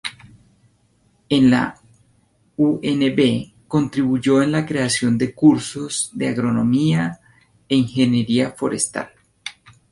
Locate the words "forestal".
8.49-9.11